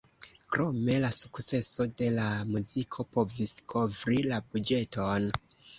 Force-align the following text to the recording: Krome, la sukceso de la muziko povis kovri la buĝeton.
Krome, 0.53 0.95
la 1.03 1.11
sukceso 1.17 1.87
de 2.01 2.09
la 2.17 2.25
muziko 2.55 3.09
povis 3.13 3.57
kovri 3.77 4.23
la 4.33 4.45
buĝeton. 4.51 5.35